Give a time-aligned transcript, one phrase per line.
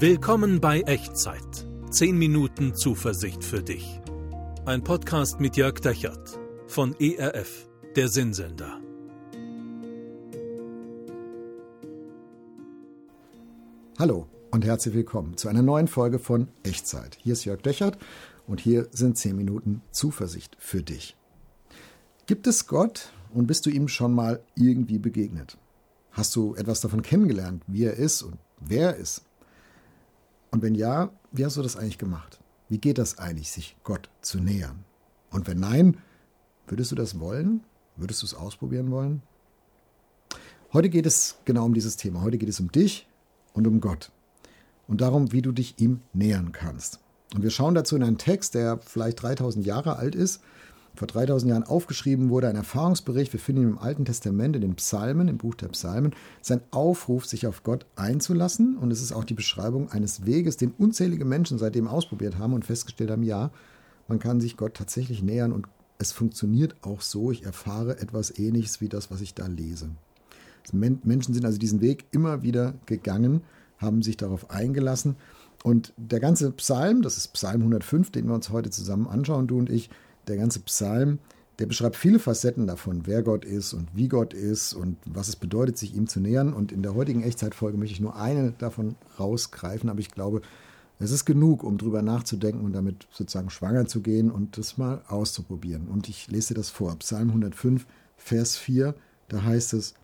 [0.00, 1.66] Willkommen bei Echtzeit.
[1.90, 4.00] 10 Minuten Zuversicht für dich.
[4.64, 6.38] Ein Podcast mit Jörg Dechert
[6.68, 8.80] von ERF, der Sinnsender.
[13.98, 17.18] Hallo und herzlich willkommen zu einer neuen Folge von Echtzeit.
[17.20, 17.98] Hier ist Jörg Dechert
[18.46, 21.16] und hier sind 10 Minuten Zuversicht für dich.
[22.26, 25.58] Gibt es Gott und bist du ihm schon mal irgendwie begegnet?
[26.12, 29.24] Hast du etwas davon kennengelernt, wie er ist und wer er ist?
[30.50, 32.40] Und wenn ja, wie hast du das eigentlich gemacht?
[32.68, 34.84] Wie geht das eigentlich, sich Gott zu nähern?
[35.30, 35.98] Und wenn nein,
[36.66, 37.62] würdest du das wollen?
[37.96, 39.22] Würdest du es ausprobieren wollen?
[40.72, 42.22] Heute geht es genau um dieses Thema.
[42.22, 43.06] Heute geht es um dich
[43.54, 44.10] und um Gott.
[44.86, 47.00] Und darum, wie du dich ihm nähern kannst.
[47.34, 50.40] Und wir schauen dazu in einen Text, der vielleicht 3000 Jahre alt ist
[50.98, 53.32] vor 3000 Jahren aufgeschrieben wurde, ein Erfahrungsbericht.
[53.32, 56.14] Wir finden ihn im Alten Testament, in den Psalmen, im Buch der Psalmen.
[56.42, 58.76] Sein Aufruf, sich auf Gott einzulassen.
[58.76, 62.64] Und es ist auch die Beschreibung eines Weges, den unzählige Menschen seitdem ausprobiert haben und
[62.64, 63.50] festgestellt haben, ja,
[64.08, 67.30] man kann sich Gott tatsächlich nähern und es funktioniert auch so.
[67.30, 69.90] Ich erfahre etwas Ähnliches wie das, was ich da lese.
[70.72, 73.42] Menschen sind also diesen Weg immer wieder gegangen,
[73.78, 75.16] haben sich darauf eingelassen.
[75.64, 79.58] Und der ganze Psalm, das ist Psalm 105, den wir uns heute zusammen anschauen, du
[79.58, 79.90] und ich,
[80.28, 81.18] der ganze Psalm,
[81.58, 85.36] der beschreibt viele Facetten davon, wer Gott ist und wie Gott ist und was es
[85.36, 86.52] bedeutet, sich ihm zu nähern.
[86.52, 90.42] Und in der heutigen Echtzeitfolge möchte ich nur eine davon rausgreifen, aber ich glaube,
[91.00, 95.02] es ist genug, um drüber nachzudenken und damit sozusagen schwanger zu gehen und das mal
[95.08, 95.88] auszuprobieren.
[95.88, 96.96] Und ich lese dir das vor.
[96.98, 98.94] Psalm 105, Vers 4,
[99.28, 99.94] da heißt es,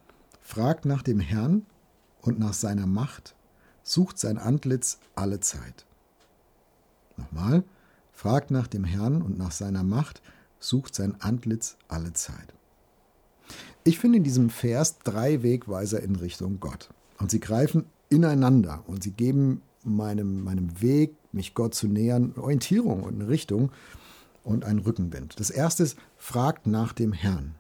[0.41, 1.67] fragt nach dem Herrn
[2.21, 3.35] und nach seiner Macht,
[3.83, 5.85] sucht sein Antlitz alle Zeit.
[7.17, 7.65] Nochmal,
[8.15, 10.23] fragt nach dem Herrn und nach seiner Macht,
[10.59, 12.55] sucht sein Antlitz alle Zeit.
[13.83, 16.89] Ich finde in diesem Vers drei Wegweiser in Richtung Gott.
[17.19, 23.03] Und sie greifen ineinander und sie geben meinem, meinem Weg, mich Gott zu nähern, Orientierung
[23.03, 23.71] und eine Richtung
[24.43, 25.39] und einen Rückenwind.
[25.39, 27.55] Das erste ist, fragt nach dem Herrn.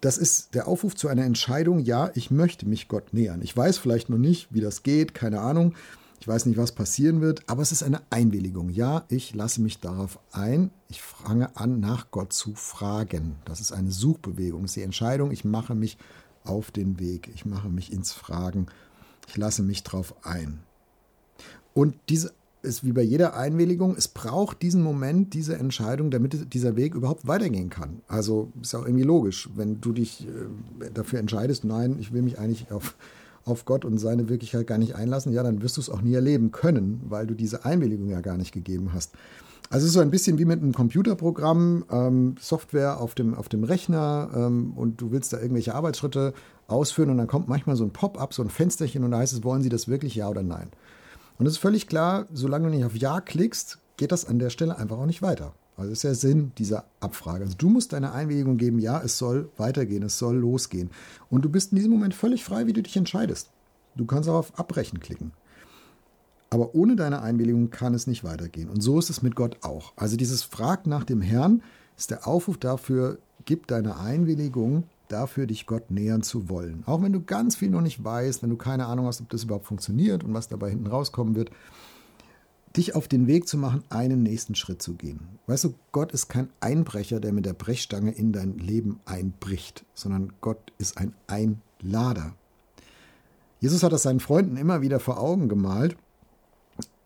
[0.00, 3.40] Das ist der Aufruf zu einer Entscheidung, ja, ich möchte mich Gott nähern.
[3.42, 5.74] Ich weiß vielleicht noch nicht, wie das geht, keine Ahnung.
[6.20, 8.70] Ich weiß nicht, was passieren wird, aber es ist eine Einwilligung.
[8.70, 10.70] Ja, ich lasse mich darauf ein.
[10.88, 13.36] Ich fange an, nach Gott zu fragen.
[13.44, 14.62] Das ist eine Suchbewegung.
[14.62, 15.98] Das ist die Entscheidung, ich mache mich
[16.44, 17.30] auf den Weg.
[17.34, 18.66] Ich mache mich ins Fragen.
[19.28, 20.60] Ich lasse mich darauf ein.
[21.74, 26.76] Und diese ist wie bei jeder Einwilligung, es braucht diesen Moment, diese Entscheidung, damit dieser
[26.76, 28.00] Weg überhaupt weitergehen kann.
[28.08, 32.38] Also ist auch irgendwie logisch, wenn du dich äh, dafür entscheidest, nein, ich will mich
[32.38, 32.96] eigentlich auf
[33.46, 36.14] auf Gott und seine Wirklichkeit gar nicht einlassen, ja, dann wirst du es auch nie
[36.14, 39.14] erleben können, weil du diese Einwilligung ja gar nicht gegeben hast.
[39.70, 43.48] Also es ist so ein bisschen wie mit einem Computerprogramm, ähm, Software auf dem, auf
[43.48, 46.34] dem Rechner ähm, und du willst da irgendwelche Arbeitsschritte
[46.68, 49.44] ausführen und dann kommt manchmal so ein Pop-up, so ein Fensterchen und da heißt es,
[49.44, 50.70] wollen sie das wirklich ja oder nein?
[51.38, 54.50] Und es ist völlig klar, solange du nicht auf Ja klickst, geht das an der
[54.50, 55.54] Stelle einfach auch nicht weiter.
[55.76, 57.44] Also das ist der Sinn dieser Abfrage.
[57.44, 60.90] Also du musst deine Einwilligung geben, ja, es soll weitergehen, es soll losgehen.
[61.28, 63.50] Und du bist in diesem Moment völlig frei, wie du dich entscheidest.
[63.94, 65.32] Du kannst auch auf Abbrechen klicken.
[66.48, 68.70] Aber ohne deine Einwilligung kann es nicht weitergehen.
[68.70, 69.92] Und so ist es mit Gott auch.
[69.96, 71.62] Also dieses Frag nach dem Herrn
[71.96, 76.82] ist der Aufruf dafür, gib deine Einwilligung dafür, dich Gott nähern zu wollen.
[76.86, 79.44] Auch wenn du ganz viel noch nicht weißt, wenn du keine Ahnung hast, ob das
[79.44, 81.50] überhaupt funktioniert und was dabei hinten rauskommen wird
[82.76, 85.20] dich auf den Weg zu machen, einen nächsten Schritt zu gehen.
[85.46, 90.32] Weißt du, Gott ist kein Einbrecher, der mit der Brechstange in dein Leben einbricht, sondern
[90.40, 92.34] Gott ist ein Einlader.
[93.60, 95.96] Jesus hat das seinen Freunden immer wieder vor Augen gemalt.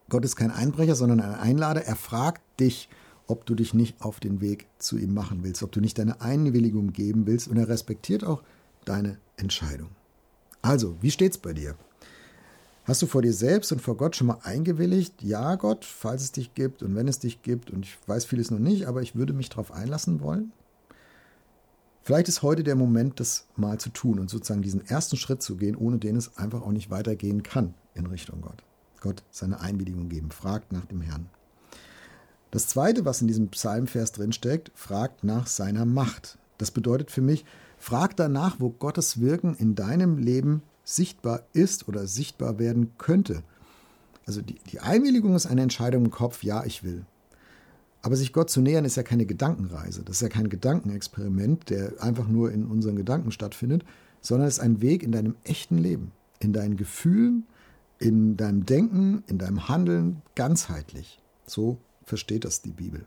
[0.09, 1.85] Gott ist kein Einbrecher, sondern ein Einlader.
[1.85, 2.89] Er fragt dich,
[3.29, 6.21] ob du dich nicht auf den Weg zu ihm machen willst, ob du nicht deine
[6.21, 8.43] Einwilligung geben willst und er respektiert auch
[8.85, 9.91] deine Entscheidung.
[10.63, 11.77] Also, wie steht's bei dir?
[12.91, 16.33] Hast du vor dir selbst und vor Gott schon mal eingewilligt, ja Gott, falls es
[16.33, 19.15] dich gibt und wenn es dich gibt, und ich weiß vieles noch nicht, aber ich
[19.15, 20.51] würde mich darauf einlassen wollen?
[22.03, 25.55] Vielleicht ist heute der Moment, das mal zu tun und sozusagen diesen ersten Schritt zu
[25.55, 28.65] gehen, ohne den es einfach auch nicht weitergehen kann in Richtung Gott.
[29.01, 31.29] Gott seine Einwilligung geben, fragt nach dem Herrn.
[32.51, 36.39] Das zweite, was in diesem Psalmvers drinsteckt, fragt nach seiner Macht.
[36.59, 37.45] Das bedeutet für mich,
[37.79, 40.63] frag danach, wo Gottes Wirken in deinem Leben
[40.95, 43.43] sichtbar ist oder sichtbar werden könnte.
[44.27, 47.05] Also die, die Einwilligung ist eine Entscheidung im Kopf, ja, ich will.
[48.03, 52.03] Aber sich Gott zu nähern ist ja keine Gedankenreise, das ist ja kein Gedankenexperiment, der
[52.03, 53.85] einfach nur in unseren Gedanken stattfindet,
[54.21, 57.47] sondern es ist ein Weg in deinem echten Leben, in deinen Gefühlen,
[57.99, 61.21] in deinem Denken, in deinem Handeln, ganzheitlich.
[61.47, 63.05] So versteht das die Bibel.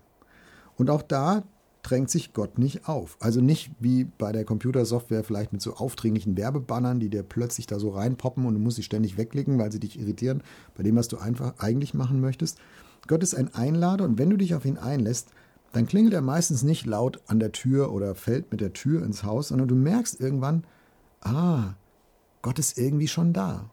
[0.78, 1.44] Und auch da
[1.84, 3.18] drängt sich Gott nicht auf.
[3.20, 7.78] Also nicht wie bei der Computersoftware vielleicht mit so aufdringlichen Werbebannern, die dir plötzlich da
[7.78, 10.42] so reinpoppen und du musst sie ständig wegklicken, weil sie dich irritieren,
[10.76, 12.58] bei dem, was du einfach eigentlich machen möchtest.
[13.08, 15.30] Gott ist ein Einlader und wenn du dich auf ihn einlässt,
[15.74, 19.24] dann klingelt er meistens nicht laut an der Tür oder fällt mit der Tür ins
[19.24, 20.64] Haus, sondern du merkst irgendwann,
[21.22, 21.74] ah,
[22.42, 23.70] Gott ist irgendwie schon da.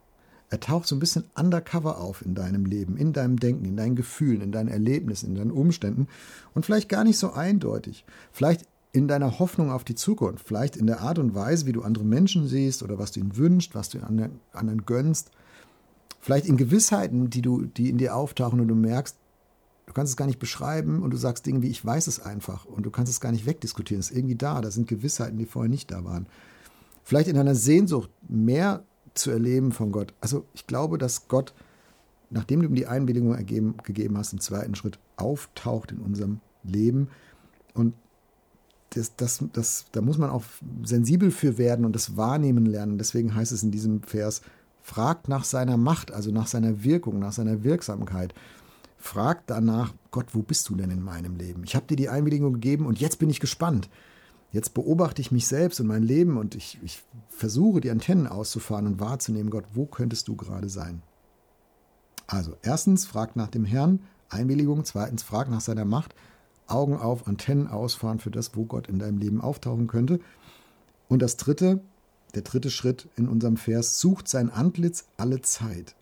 [0.50, 3.94] Er taucht so ein bisschen undercover auf in deinem Leben, in deinem Denken, in deinen
[3.94, 6.08] Gefühlen, in deinen Erlebnissen, in deinen Umständen
[6.54, 8.04] und vielleicht gar nicht so eindeutig.
[8.32, 11.82] Vielleicht in deiner Hoffnung auf die Zukunft, vielleicht in der Art und Weise, wie du
[11.82, 15.30] andere Menschen siehst oder was du ihnen wünschst, was du anderen, anderen gönnst.
[16.20, 19.16] Vielleicht in Gewissheiten, die, du, die in dir auftauchen und du merkst,
[19.86, 22.64] du kannst es gar nicht beschreiben und du sagst Dinge wie, ich weiß es einfach
[22.64, 24.00] und du kannst es gar nicht wegdiskutieren.
[24.00, 26.26] Es ist irgendwie da, da sind Gewissheiten, die vorher nicht da waren.
[27.04, 28.84] Vielleicht in einer Sehnsucht, mehr
[29.14, 30.14] zu erleben von Gott.
[30.20, 31.52] Also ich glaube, dass Gott,
[32.30, 37.08] nachdem du ihm die Einwilligung ergeben, gegeben hast, im zweiten Schritt auftaucht in unserem Leben.
[37.74, 37.94] Und
[38.90, 40.44] das, das, das, da muss man auch
[40.84, 42.98] sensibel für werden und das wahrnehmen lernen.
[42.98, 44.42] Deswegen heißt es in diesem Vers,
[44.82, 48.34] fragt nach seiner Macht, also nach seiner Wirkung, nach seiner Wirksamkeit.
[48.98, 51.62] Fragt danach, Gott, wo bist du denn in meinem Leben?
[51.64, 53.88] Ich habe dir die Einwilligung gegeben und jetzt bin ich gespannt.
[54.52, 58.86] Jetzt beobachte ich mich selbst und mein Leben und ich, ich versuche die Antennen auszufahren
[58.86, 61.02] und wahrzunehmen, Gott, wo könntest du gerade sein?
[62.26, 64.84] Also, erstens, frag nach dem Herrn, Einwilligung.
[64.84, 66.14] Zweitens, frag nach seiner Macht.
[66.66, 70.20] Augen auf, Antennen ausfahren für das, wo Gott in deinem Leben auftauchen könnte.
[71.08, 71.80] Und das dritte,
[72.34, 75.96] der dritte Schritt in unserem Vers, sucht sein Antlitz alle Zeit.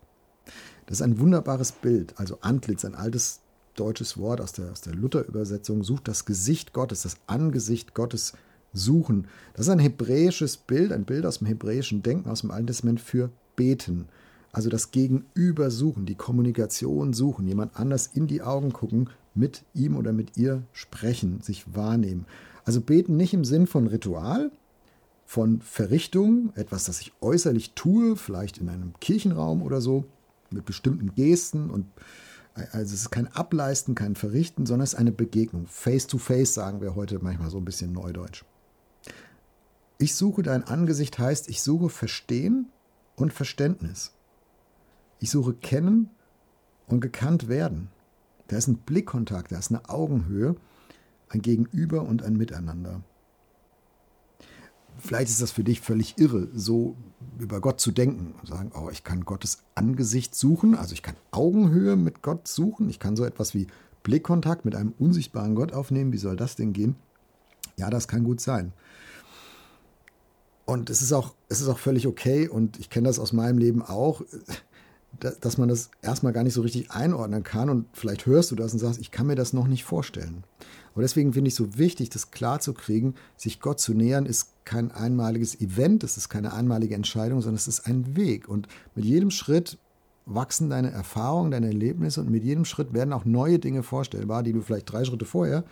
[0.85, 2.19] Das ist ein wunderbares Bild.
[2.19, 3.41] Also Antlitz, ein altes
[3.79, 8.33] deutsches Wort aus der, aus der Luther-Übersetzung, sucht das Gesicht Gottes, das Angesicht Gottes
[8.73, 9.27] suchen.
[9.53, 12.99] Das ist ein hebräisches Bild, ein Bild aus dem hebräischen Denken, aus dem Alten Testament
[12.99, 14.07] für beten.
[14.51, 19.95] Also das Gegenüber suchen, die Kommunikation suchen, jemand anders in die Augen gucken, mit ihm
[19.95, 22.25] oder mit ihr sprechen, sich wahrnehmen.
[22.65, 24.51] Also beten nicht im Sinn von Ritual,
[25.25, 30.05] von Verrichtung, etwas, das ich äußerlich tue, vielleicht in einem Kirchenraum oder so,
[30.49, 31.85] mit bestimmten Gesten und
[32.71, 35.67] also es ist kein Ableisten, kein Verrichten, sondern es ist eine Begegnung.
[35.67, 38.43] Face to face sagen wir heute manchmal so ein bisschen neudeutsch.
[39.97, 42.67] Ich suche dein Angesicht heißt, ich suche Verstehen
[43.15, 44.13] und Verständnis.
[45.19, 46.09] Ich suche Kennen
[46.87, 47.89] und gekannt werden.
[48.47, 50.55] Da ist ein Blickkontakt, da ist eine Augenhöhe,
[51.29, 53.01] ein Gegenüber und ein Miteinander.
[54.99, 56.95] Vielleicht ist das für dich völlig irre, so
[57.39, 61.15] über Gott zu denken und sagen, oh, ich kann Gottes Angesicht suchen, also ich kann
[61.31, 63.67] Augenhöhe mit Gott suchen, ich kann so etwas wie
[64.03, 66.95] Blickkontakt mit einem unsichtbaren Gott aufnehmen, wie soll das denn gehen?
[67.77, 68.73] Ja, das kann gut sein.
[70.65, 73.57] Und es ist auch, es ist auch völlig okay und ich kenne das aus meinem
[73.57, 74.21] Leben auch,
[75.19, 78.73] dass man das erstmal gar nicht so richtig einordnen kann und vielleicht hörst du das
[78.73, 80.43] und sagst, ich kann mir das noch nicht vorstellen.
[80.93, 84.51] Aber deswegen finde ich so wichtig, das klar zu kriegen, sich Gott zu nähern, ist
[84.65, 88.47] kein einmaliges Event, es ist keine einmalige Entscheidung, sondern es ist ein Weg.
[88.47, 89.77] Und mit jedem Schritt
[90.25, 94.53] wachsen deine Erfahrungen, deine Erlebnisse und mit jedem Schritt werden auch neue Dinge vorstellbar, die
[94.53, 95.63] du vielleicht drei Schritte vorher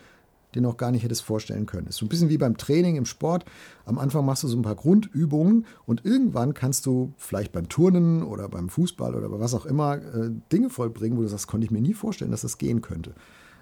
[0.54, 1.86] dir noch gar nicht hättest vorstellen können.
[1.88, 3.44] Es ist so ein bisschen wie beim Training im Sport.
[3.84, 8.22] Am Anfang machst du so ein paar Grundübungen und irgendwann kannst du vielleicht beim Turnen
[8.22, 11.70] oder beim Fußball oder was auch immer äh, Dinge vollbringen, wo du sagst, konnte ich
[11.70, 13.14] mir nie vorstellen, dass das gehen könnte.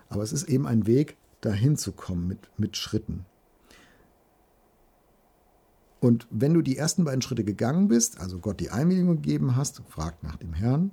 [0.08, 3.26] Aber es ist eben ein Weg, dahin zu kommen mit, mit Schritten.
[6.00, 9.82] Und wenn du die ersten beiden Schritte gegangen bist, also Gott die Einwilligung gegeben hast,
[9.88, 10.90] fragt nach dem Herrn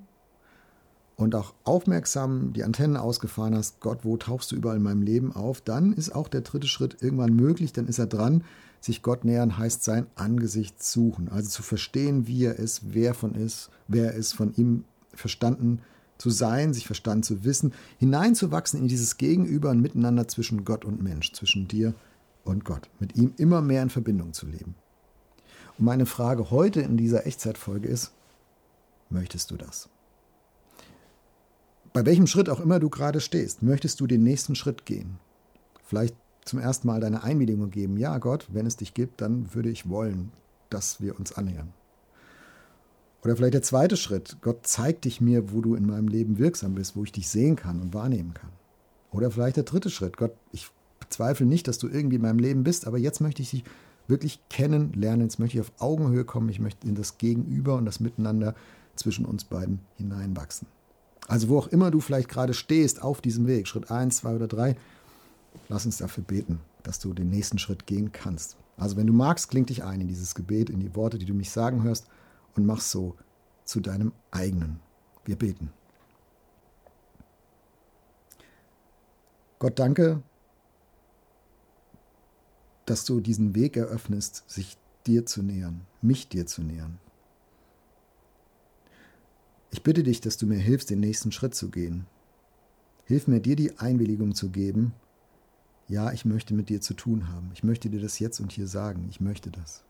[1.23, 5.33] und auch aufmerksam die Antennen ausgefahren hast, Gott, wo tauchst du überall in meinem Leben
[5.33, 8.43] auf, dann ist auch der dritte Schritt irgendwann möglich, dann ist er dran.
[8.79, 13.33] Sich Gott nähern heißt sein Angesicht suchen, also zu verstehen, wie er ist, wer von
[13.33, 15.79] ist, wer er ist, von ihm verstanden
[16.17, 21.01] zu sein, sich verstanden zu wissen, hineinzuwachsen in dieses Gegenüber und Miteinander zwischen Gott und
[21.01, 21.93] Mensch, zwischen dir
[22.43, 24.75] und Gott, mit ihm immer mehr in Verbindung zu leben.
[25.77, 28.11] Und meine Frage heute in dieser Echtzeitfolge ist,
[29.09, 29.89] möchtest du das?
[31.93, 35.19] Bei welchem Schritt auch immer du gerade stehst, möchtest du den nächsten Schritt gehen?
[35.85, 39.69] Vielleicht zum ersten Mal deine Einwilligung geben, ja Gott, wenn es dich gibt, dann würde
[39.69, 40.31] ich wollen,
[40.71, 41.71] dass wir uns annähern.
[43.23, 44.37] Oder vielleicht der zweite Schritt.
[44.41, 47.55] Gott zeigt dich mir, wo du in meinem Leben wirksam bist, wo ich dich sehen
[47.55, 48.49] kann und wahrnehmen kann.
[49.11, 50.17] Oder vielleicht der dritte Schritt.
[50.17, 50.69] Gott, ich
[50.99, 53.63] bezweifle nicht, dass du irgendwie in meinem Leben bist, aber jetzt möchte ich dich
[54.07, 55.27] wirklich kennenlernen.
[55.27, 56.49] Jetzt möchte ich auf Augenhöhe kommen.
[56.49, 58.55] Ich möchte in das Gegenüber und das Miteinander
[58.95, 60.67] zwischen uns beiden hineinwachsen.
[61.27, 64.47] Also wo auch immer du vielleicht gerade stehst auf diesem Weg, Schritt 1, 2 oder
[64.47, 64.75] 3,
[65.69, 68.57] lass uns dafür beten, dass du den nächsten Schritt gehen kannst.
[68.77, 71.33] Also wenn du magst, kling dich ein in dieses Gebet, in die Worte, die du
[71.33, 72.07] mich sagen hörst
[72.55, 73.15] und mach so
[73.63, 74.79] zu deinem eigenen.
[75.25, 75.71] Wir beten.
[79.59, 80.21] Gott, danke,
[82.85, 84.77] dass du diesen Weg eröffnest, sich
[85.07, 86.99] dir zu nähern, mich dir zu nähern.
[89.73, 92.05] Ich bitte dich, dass du mir hilfst, den nächsten Schritt zu gehen.
[93.05, 94.93] Hilf mir, dir die Einwilligung zu geben,
[95.87, 97.49] ja, ich möchte mit dir zu tun haben.
[97.55, 99.07] Ich möchte dir das jetzt und hier sagen.
[99.09, 99.83] Ich möchte das.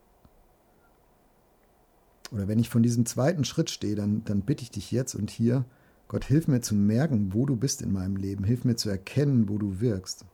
[2.32, 5.30] Oder wenn ich von diesem zweiten Schritt stehe, dann, dann bitte ich dich jetzt und
[5.30, 5.66] hier,
[6.08, 8.42] Gott, hilf mir zu merken, wo du bist in meinem Leben.
[8.44, 10.24] Hilf mir zu erkennen, wo du wirkst.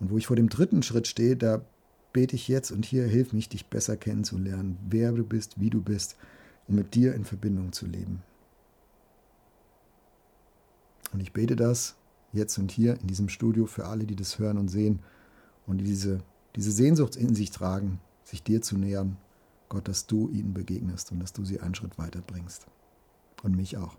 [0.00, 1.64] Und wo ich vor dem dritten Schritt stehe, da
[2.18, 5.80] bete ich jetzt und hier, hilf mich, dich besser kennenzulernen, wer du bist, wie du
[5.80, 6.16] bist,
[6.66, 8.24] um mit dir in Verbindung zu leben.
[11.12, 11.94] Und ich bete das
[12.32, 14.98] jetzt und hier in diesem Studio für alle, die das hören und sehen
[15.68, 16.18] und die diese,
[16.56, 19.16] diese Sehnsucht in sich tragen, sich dir zu nähern.
[19.68, 22.66] Gott, dass du ihnen begegnest und dass du sie einen Schritt weiterbringst.
[23.44, 23.96] Und mich auch.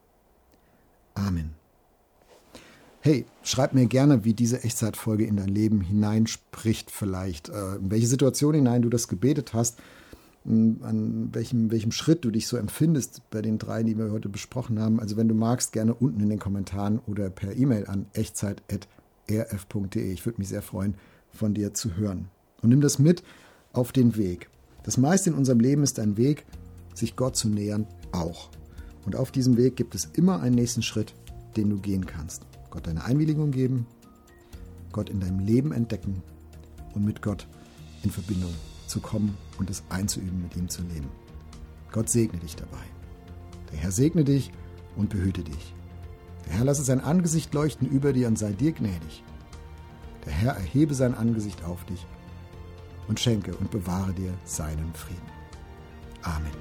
[1.14, 1.59] Amen.
[3.02, 7.48] Hey, schreib mir gerne, wie diese Echtzeitfolge in dein Leben hineinspricht, vielleicht.
[7.48, 9.80] Äh, in welche Situation hinein du das gebetet hast,
[10.46, 14.80] an welchem, welchem Schritt du dich so empfindest bei den drei, die wir heute besprochen
[14.80, 15.00] haben.
[15.00, 20.12] Also wenn du magst, gerne unten in den Kommentaren oder per E-Mail an echtzeit.rf.de.
[20.12, 20.96] Ich würde mich sehr freuen,
[21.32, 22.30] von dir zu hören.
[22.62, 23.24] Und nimm das mit
[23.72, 24.50] auf den Weg.
[24.84, 26.46] Das meiste in unserem Leben ist ein Weg,
[26.96, 28.50] sich Gott zu nähern, auch.
[29.06, 31.14] Und auf diesem Weg gibt es immer einen nächsten Schritt,
[31.56, 32.49] den du gehen kannst.
[32.70, 33.88] Gott deine Einwilligung geben,
[34.92, 36.22] Gott in deinem Leben entdecken
[36.94, 37.48] und mit Gott
[38.04, 38.54] in Verbindung
[38.88, 41.10] zu kommen und es einzuüben, mit ihm zu leben.
[41.92, 42.84] Gott segne dich dabei.
[43.72, 44.52] Der Herr segne dich
[44.96, 45.74] und behüte dich.
[46.46, 49.24] Der Herr lasse sein Angesicht leuchten über dir und sei dir gnädig.
[50.26, 52.06] Der Herr erhebe sein Angesicht auf dich
[53.08, 55.22] und schenke und bewahre dir seinen Frieden.
[56.22, 56.52] Amen.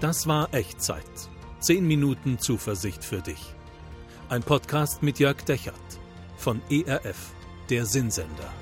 [0.00, 1.28] Das war Echtzeit.
[1.60, 3.52] Zehn Minuten Zuversicht für dich.
[4.28, 5.74] Ein Podcast mit Jörg Dechert
[6.36, 7.32] von ERF
[7.68, 8.52] der Sinnsender.